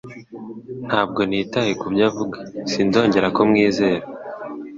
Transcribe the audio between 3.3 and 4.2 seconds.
kumwizera